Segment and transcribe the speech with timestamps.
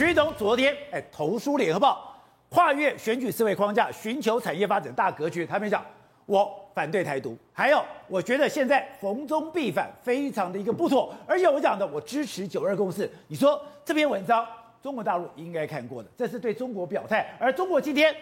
[0.00, 2.18] 徐总昨天哎投书联合报，
[2.48, 5.44] 跨越选举思维框架，寻求产业发展大格局。
[5.44, 5.84] 他们讲，
[6.24, 11.14] 我反对台独，还有我觉得现在逢中必反，非常的一个不妥。
[11.26, 13.10] 而且我讲的，我支持九二共识。
[13.28, 14.46] 你说这篇文章，
[14.82, 17.36] 中国大陆应该看过的，这是对中国表态。
[17.38, 18.16] 而中国今天，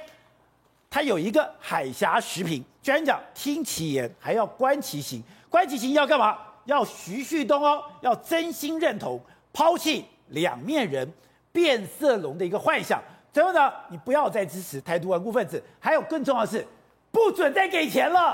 [0.90, 5.22] 他有一个海峡时评，居然讲听其言，还要观其行。
[5.48, 6.36] 观其行要干嘛？
[6.64, 9.20] 要徐旭东哦，要真心认同，
[9.52, 11.08] 抛弃两面人。
[11.52, 16.66] 变色龙的一个幻想，最后呢，你不要再支持台独顽固分子，还有更重要的是，
[17.10, 18.32] 不准再给钱了。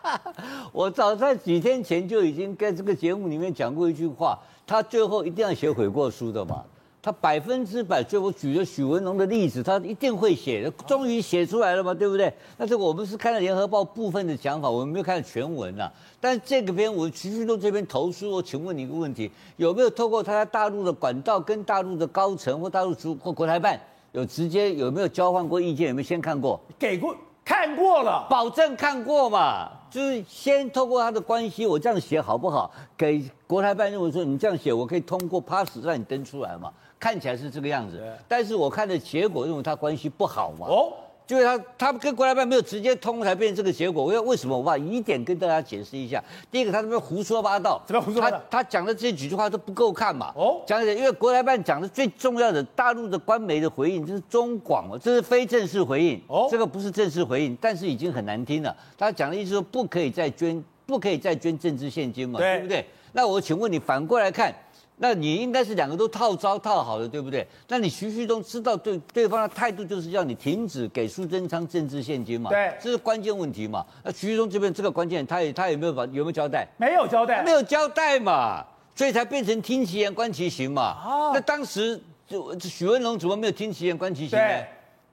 [0.72, 6.64] 我早在几天前就已经在这个节目里面讲过一句话，他最后一定要写悔过书的嘛。
[7.04, 12.32] 他百分之百，最后举了许文龙的例子，他一定会写的，终于写出来了嘛，对不对？
[12.56, 15.92] 但是我们是看了联合报部分的讲法，我们没有看全文啊。
[16.18, 23.78] 但是这个篇文徐旭东这边投诉，我请问你一个问题：有没有透过他在大陆的管道跟大陆的高层或大陆主或国台办
[24.12, 25.88] 有直接有没有交换过意见？
[25.88, 26.58] 有没有先看过？
[26.78, 29.68] 给过，看过了，保证看过嘛？
[29.90, 32.70] 就是先透过他的关系，我这样写好不好？
[32.96, 36.72] 给国台办认为说你这样写，我可以通过 pass 让你登出来嘛？
[37.04, 40.66] 看起来是这个样子，但是我看的结果，认为他关系不好嘛。
[40.66, 40.90] 哦，
[41.26, 44.02] 就是他他跟国台办没有直接通，才变成这个结果。
[44.02, 44.56] 我要为什么？
[44.56, 46.24] 我把疑点跟大家解释一下。
[46.50, 48.40] 第一个，他这边胡说八道，怎么胡说八道？
[48.50, 50.32] 他他讲的这几句话都不够看嘛。
[50.34, 56.18] 哦，讲一点，因为国台办讲的最重要的，大陆的官媒的回应，这是中广嘛，这是非正式回应。
[56.26, 58.74] 哦，这个不是正式回应，但是已经很难听了。
[58.96, 62.86] 他讲的意思说，不可以再捐，不可以再捐政治献金嘛，对，对不对？
[63.12, 64.54] 那我请问你，反过来看。
[64.96, 67.44] 那你应该是两个都套招套好的，对不对？
[67.66, 72.48] 那你徐旭东知道对对方的态度就是要你停止给苏贞昌政治献金嘛？
[72.48, 73.84] 对，这是关键问题嘛？
[74.04, 76.66] 那徐旭东这边这个关键，他也他有没有把有没有交代？
[76.76, 78.64] 没有交代，没有交代嘛，
[78.94, 80.96] 所以才变成听其言观其行嘛。
[81.04, 84.46] 哦，那当时就许文龙怎么没有听其言观其行呢？
[84.46, 84.66] 对，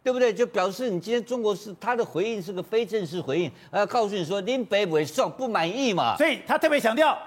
[0.04, 0.32] 对不对？
[0.32, 6.16] 就表示你今天中国是他的回应是个非正式回应，要告诉你说林北伟送不满意嘛。
[6.18, 7.18] 所以他特别强调。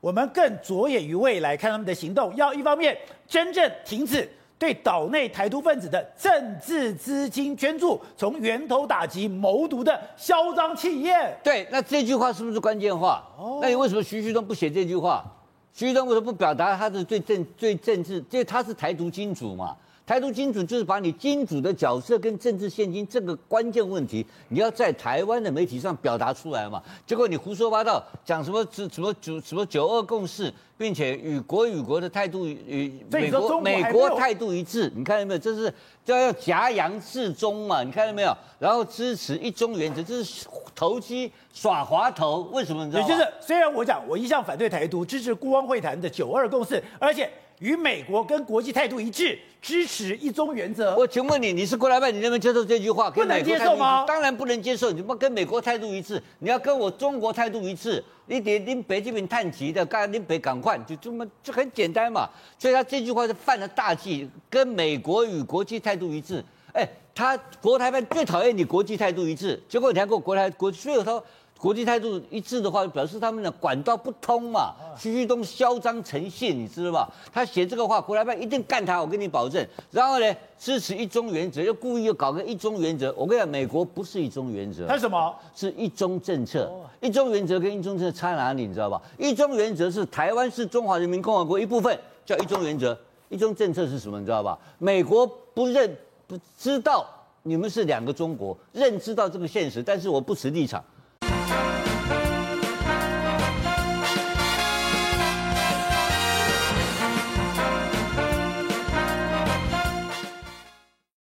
[0.00, 2.34] 我们更着眼于未来，看他们的行动。
[2.36, 4.28] 要一方面真正停止
[4.58, 11.36] 对岛内台独分子的政治资金捐助，从源头打击谋独的嚣张气焰。
[11.42, 13.24] 对，那这句话是不是关键话？
[13.36, 15.24] 哦，那你为什么徐旭东不写这句话？
[15.72, 18.16] 徐旭东为什么不表达他是最政最政治？
[18.30, 19.76] 因为他是台独金主嘛。
[20.08, 26.82] 台独金主就是把你金主的角色跟政治现金这个关键问题，你要在台湾的媒体上表达出来嘛？
[27.06, 35.38] 结果你胡说八道，讲什么什么九什么九二共识，并且与国与国的态度与美国美国态度一致，你看到没有？
[35.38, 35.70] 这是
[36.02, 37.82] 叫要夹洋自中嘛？
[37.82, 38.34] 你看到没有？
[38.58, 42.48] 然后支持一中原则，这是投机耍滑头。
[42.50, 42.86] 为什么？
[42.86, 43.02] 你知道？
[43.02, 47.30] 也就是虽然我讲我一向反对台独，支持孤汪会谈的九二共识，而且。
[47.60, 50.96] 与美国跟国际态度一致，支持一中原则。
[50.96, 53.10] 我请问你，你是国台办，你能不能接受这句话？
[53.10, 54.04] 不能接受吗？
[54.06, 54.90] 当然不能接受。
[54.92, 58.02] 你不跟美国态度一致，你要跟我中国态度一致。
[58.26, 62.28] 你得拎北这边探急的，刚拎北赶快，就这么就很简单嘛。
[62.58, 66.44] 所以他这句话是犯了大忌，跟美国与国际态度一致。
[66.72, 71.20] 哎，他国台办最讨厌你国际态度一致，结果你还跟我国台国，所以他。
[71.58, 74.72] 国际态度一致的话，表示他们的管道不通嘛。
[74.96, 77.12] 徐旭东嚣张成性，你知道吧？
[77.32, 79.66] 他写这个话，国台办一定干他，我跟你保证。
[79.90, 83.12] 然后呢，支持一中原则，又故意又搞个一中原则。
[83.16, 85.34] 我跟你讲，美国不是一中原则，它是什么？
[85.52, 86.70] 是一中政策。
[87.00, 88.64] 一中原则跟一中政策差哪里？
[88.64, 89.02] 你知道吧？
[89.18, 92.96] 一中原则是台湾是中华人民共和国一部分，叫一中原则。
[93.28, 94.20] 一中政策是什么？
[94.20, 94.56] 你知道吧？
[94.78, 95.96] 美国不认
[96.28, 97.04] 不知道
[97.42, 100.82] 你们是两个中国，认知到这个现实，但是我不持立场。